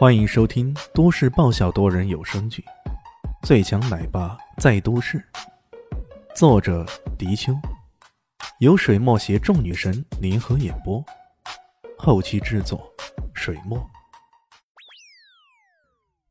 [0.00, 2.64] 欢迎收听都市爆笑多人有声剧
[3.46, 5.18] 《最强奶爸在都市》，
[6.34, 6.86] 作者：
[7.18, 7.52] 迪秋，
[8.60, 11.04] 由水墨携众女神联合演播，
[11.98, 12.90] 后期制作：
[13.34, 13.78] 水墨。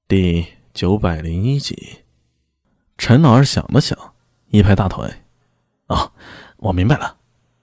[0.08, 2.00] 第九百零一集，
[2.98, 4.16] 陈老二想了想，
[4.48, 5.08] 一拍大腿
[5.86, 6.12] ：“啊，
[6.58, 7.18] 我明白了，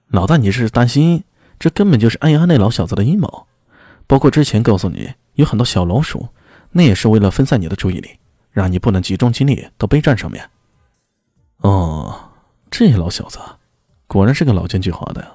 [0.07, 1.25] 老大，你是担心
[1.59, 3.47] 这根本就是安阳那老小子的阴谋，
[4.07, 6.29] 包括之前告诉你。”有很多小老鼠，
[6.71, 8.09] 那也是为了分散你的注意力，
[8.51, 10.49] 让你不能集中精力到备战上面。
[11.57, 12.31] 哦，
[12.71, 13.39] 这老小子
[14.07, 15.31] 果然是个老奸巨猾的呀。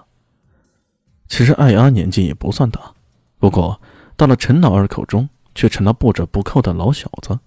[1.29, 2.93] 其实艾阿年纪也不算大，
[3.39, 3.81] 不过
[4.17, 7.39] 到了陈老二口中，却成了不折不扣的老小子。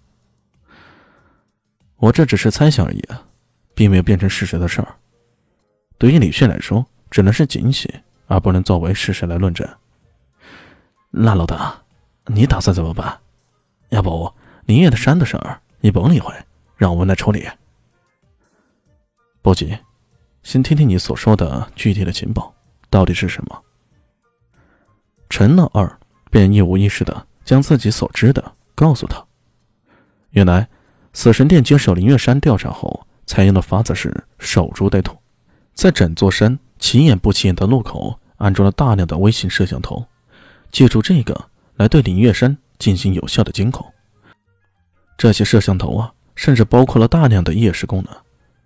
[1.97, 3.03] 我这只是猜想而已，
[3.73, 4.95] 并没有变成事实的事儿。
[5.97, 7.93] 对于李炫来说，只能是惊喜，
[8.27, 9.67] 而不能作为事实来论证。
[11.11, 11.84] 那老大。
[12.27, 13.19] 你打算怎么办？
[13.89, 14.33] 要不
[14.65, 16.33] 林月的山的事儿，你甭理会，
[16.75, 17.47] 让我们来处理。
[19.43, 19.77] 不急，
[20.41, 22.53] 先听听你所说的具体的情报
[22.89, 23.61] 到底是什么。
[25.29, 25.99] 陈老二
[26.31, 29.23] 便一五一十的将自己所知的告诉他。
[30.31, 30.67] 原来，
[31.13, 35.15] 死神殿接手林月山调查后，采用的法子是守株待兔，
[35.75, 40.07] 在整座山起眼不起眼的路口安装了大量的微型摄像头，
[40.71, 41.49] 借助这个。
[41.75, 43.85] 来对林月山进行有效的监控。
[45.17, 48.15] 这些摄像头啊，甚至包括了大量的夜视功能，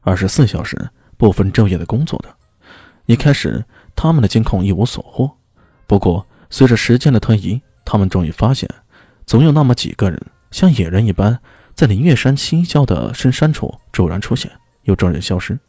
[0.01, 2.29] 二十四小时不分昼夜的工作的。
[3.05, 3.63] 一开始，
[3.95, 5.31] 他们的监控一无所获。
[5.87, 8.69] 不过，随着时间的推移，他们终于发现，
[9.25, 10.21] 总有那么几个人
[10.51, 11.39] 像野人一般，
[11.73, 14.51] 在林月山西郊的深山处骤然出现，
[14.83, 15.59] 又骤然消失。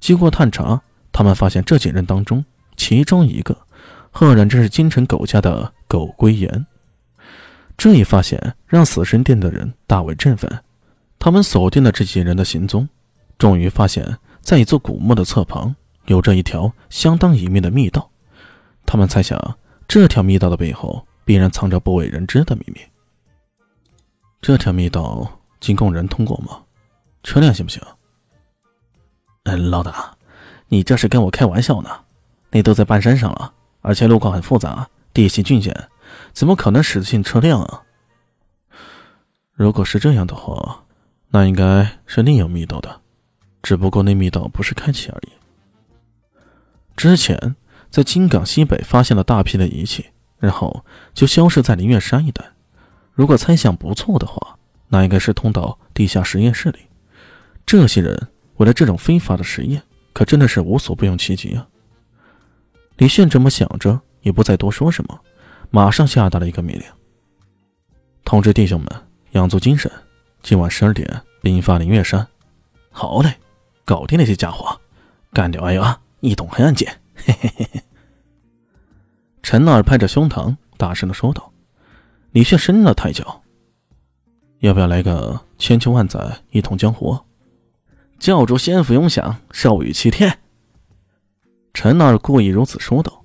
[0.00, 0.80] 经过探查，
[1.12, 2.44] 他们发现这几人当中，
[2.76, 3.56] 其中一个。
[4.10, 6.66] 赫然正是京城狗家的狗归岩。
[7.76, 10.62] 这一发现让死神殿的人大为振奋。
[11.18, 12.88] 他们锁定了这几人的行踪，
[13.38, 15.74] 终于发现，在一座古墓的侧旁
[16.06, 18.08] 有着一条相当隐秘的密道。
[18.86, 22.80] 他们猜想，这条密道的背后必然藏着不为人知的秘密。
[24.40, 26.62] 这条密道仅供人通过吗？
[27.24, 27.82] 车辆行不行？
[29.44, 30.16] 嗯，老大，
[30.68, 31.90] 你这是跟我开玩笑呢？
[32.50, 33.52] 那都在半山上了。
[33.80, 34.88] 而且路况很复杂，
[35.18, 35.88] 地形峻险，
[36.32, 37.82] 怎么可能驶得进车辆啊？
[39.52, 40.84] 如果是这样的话，
[41.30, 43.00] 那应该是另有密道的，
[43.60, 45.32] 只不过那密道不是开启而已。
[46.96, 47.56] 之前
[47.90, 50.06] 在金港西北发现了大批的仪器，
[50.38, 52.52] 然后就消失在林月山一带。
[53.12, 56.78] 如果猜想不错的话，那应该是通到地下实验室里。
[57.66, 58.28] 这些人
[58.58, 61.66] 为了这种非法的实验，可真的是无所不用其极啊！
[62.98, 65.18] 李炫这么想着，也不再多说什么，
[65.70, 66.84] 马上下达了一个命令：
[68.26, 68.88] 通知弟兄们
[69.30, 69.90] 养足精神，
[70.42, 72.28] 今晚十二点兵发灵月山。
[72.90, 73.34] 好嘞，
[73.86, 74.78] 搞定那些家伙，
[75.32, 76.86] 干掉哎呀，一统黑暗界！
[77.16, 77.82] 嘿嘿嘿嘿。
[79.42, 81.50] 陈二拍着胸膛，大声的说道。
[82.32, 83.42] 你却伸了太脚
[84.60, 87.18] ：“要不要来个千秋万载一统江湖？”
[88.20, 90.38] 教主仙福永享，寿与齐天。
[91.72, 93.17] 陈二故意如此说道：“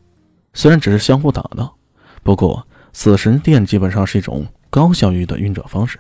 [0.54, 1.76] 虽然只是相互打闹，
[2.22, 6.00] 不过死神殿基本上是一种高效率的运转方式，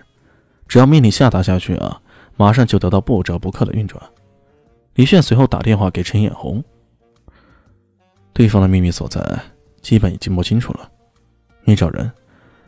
[0.68, 2.02] 只要命令下达下去啊，
[2.38, 4.02] 马上就得到不折不扣的运转。”
[4.96, 6.64] 李炫随后打电话给陈眼红，
[8.32, 9.20] 对方的秘密所在
[9.82, 10.90] 基本已经摸清楚了。
[11.64, 12.12] 你找人，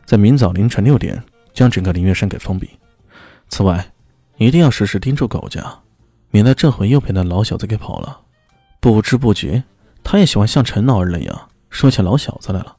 [0.04, 1.22] 在明早凌晨六点
[1.52, 2.68] 将整个灵月山给封闭。
[3.48, 3.92] 此外，
[4.38, 5.80] 一定要时时盯住狗家，
[6.30, 8.22] 免得这回又被那老小子给跑了。
[8.80, 9.62] 不知不觉。
[10.02, 12.76] 他也喜欢像陈老二那样说起老小子来了。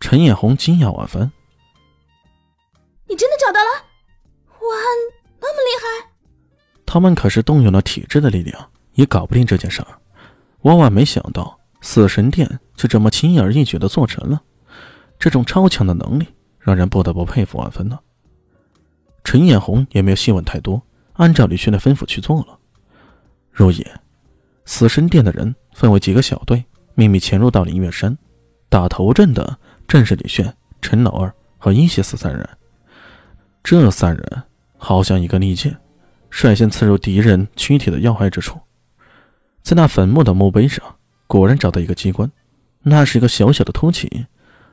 [0.00, 1.30] 陈眼红惊讶万分
[3.08, 3.84] ：“你真的找到了？
[4.60, 4.76] 哇，
[5.40, 6.10] 那么厉害！”
[6.84, 9.88] 他们可是动用了体质的力量，也搞不定这件事儿。
[10.62, 14.42] 万万没想到，死神殿就这么轻而易举的做成了。
[15.18, 16.26] 这种超强的能力，
[16.58, 17.98] 让人不得不佩服万分呢。
[19.24, 22.58] 陈眼红也没有细问太多，按照李轩的吩咐去做了。
[23.52, 24.00] 入夜，
[24.64, 25.54] 死神殿的人。
[25.74, 26.62] 分为几个小队，
[26.94, 28.16] 秘密潜入到灵月山，
[28.68, 29.58] 打头阵的
[29.88, 32.48] 正是李炫、陈老二和伊西斯三人。
[33.62, 34.42] 这三人
[34.76, 35.76] 好像一个利剑，
[36.30, 38.58] 率先刺入敌人躯体的要害之处。
[39.62, 40.84] 在那坟墓的墓碑上，
[41.26, 42.30] 果然找到一个机关，
[42.82, 44.26] 那是一个小小的凸起。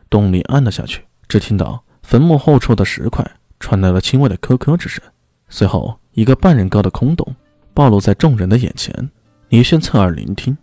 [0.10, 3.24] 洞里按了下去，只听到坟墓后处的石块
[3.60, 5.04] 传来了轻微的咯咯之声。
[5.48, 7.36] 随后，一个半人高的空洞
[7.76, 9.12] 暴露在众人的眼前。
[9.50, 10.58] 李炫侧耳聆听。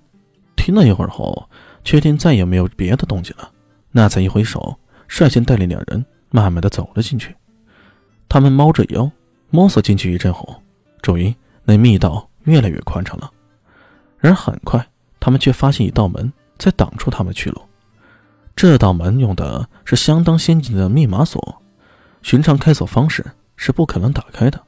[0.56, 1.49] 听了一会儿后，
[1.85, 3.50] 确定再也没有别的动静了，
[3.93, 4.76] 那才一挥手，
[5.06, 7.35] 率先带领两人慢慢的走了进去。
[8.29, 9.08] 他们猫着腰
[9.50, 10.61] 摸索进去一阵后，
[11.00, 11.32] 终于
[11.64, 13.31] 那密道越来越宽敞了。
[14.19, 14.85] 然而很快，
[15.20, 17.62] 他们却发现一道门在挡住他们去路。
[18.56, 21.62] 这道门用的是相当先进的密码锁，
[22.23, 23.25] 寻常开锁方式
[23.55, 24.61] 是不可能打开的。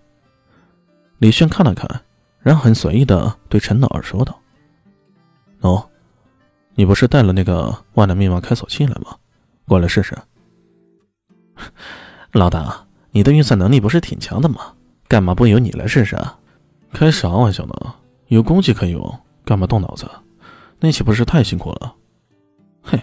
[1.19, 2.03] 李炫看了看，
[2.41, 4.39] 然后很随意的对陈老二说道
[5.61, 5.85] ：“喏，
[6.75, 9.17] 你不是带了那个万能密码开锁器来吗？
[9.67, 10.17] 过来试试。”
[12.33, 14.75] 老大，你的运算能力不是挺强的吗？
[15.09, 16.39] 干嘛不由你来试试啊？
[16.93, 17.95] 开啥玩笑呢？
[18.29, 20.09] 有工具可以用，干嘛动脑子？
[20.81, 21.95] 那岂不是太辛苦了？
[22.83, 23.01] 嘿，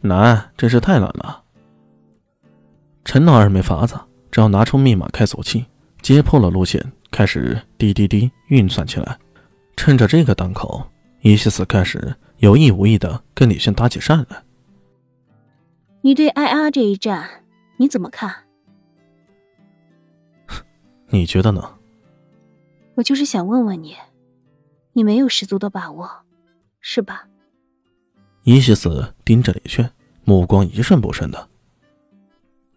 [0.00, 1.42] 难，真是太难了。
[3.04, 3.98] 陈老二没法子，
[4.30, 5.64] 只好拿出密码开锁器，
[6.02, 9.18] 揭破了路线，开始滴滴滴运算起来。
[9.76, 10.84] 趁着这个当口，
[11.24, 14.44] 伊西斯开始有意无意的跟李炫搭起讪来。
[16.02, 17.26] 你对 IR 这一战
[17.78, 18.30] 你怎么看？
[21.08, 21.76] 你觉得呢？
[22.96, 23.96] 我就是想问问你，
[24.92, 26.10] 你没有十足的把握，
[26.82, 27.26] 是吧？
[28.42, 29.90] 伊西斯盯着李炫，
[30.24, 31.48] 目光一瞬不瞬的。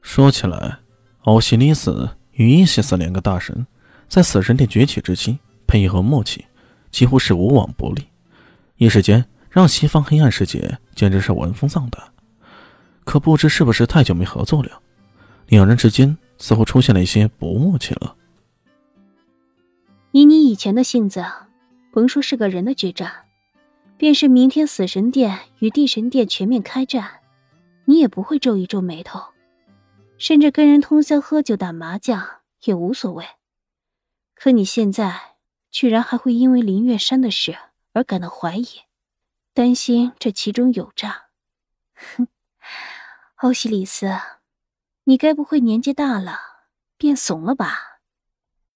[0.01, 0.79] 说起来，
[1.23, 3.67] 奥西里斯与伊西斯两个大神，
[4.07, 6.45] 在死神殿崛起之期，配合默契，
[6.91, 8.07] 几乎是无往不利。
[8.77, 12.01] 一时间，让西方黑暗世界简直是闻风丧胆。
[13.03, 14.81] 可不知是不是太久没合作了，
[15.47, 18.15] 两人之间似乎出现了一些不默契了。
[20.11, 21.25] 以你以前的性子，
[21.91, 23.11] 甭说是个人的决战。
[23.97, 27.21] 便是明天死神殿与地神殿全面开战，
[27.85, 29.19] 你也不会皱一皱眉头，
[30.19, 32.23] 甚至跟人通宵喝酒打麻将
[32.65, 33.25] 也无所谓。
[34.35, 35.19] 可你现在
[35.71, 37.57] 居然还会因为林月山的事
[37.97, 38.67] 而感到怀疑，
[39.55, 41.29] 担心这其中有诈。
[41.95, 42.27] 哼，
[43.37, 44.15] 欧西里斯，
[45.05, 46.39] 你该不会年纪大了
[46.95, 47.96] 变怂了吧？